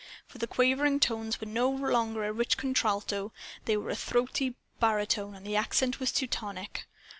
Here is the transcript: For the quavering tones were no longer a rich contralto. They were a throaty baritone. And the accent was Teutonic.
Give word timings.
For 0.25 0.39
the 0.39 0.47
quavering 0.47 0.99
tones 0.99 1.39
were 1.39 1.45
no 1.45 1.69
longer 1.69 2.23
a 2.23 2.33
rich 2.33 2.57
contralto. 2.57 3.31
They 3.65 3.77
were 3.77 3.91
a 3.91 3.95
throaty 3.95 4.55
baritone. 4.79 5.35
And 5.35 5.45
the 5.45 5.55
accent 5.55 5.99
was 5.99 6.11
Teutonic. 6.11 6.87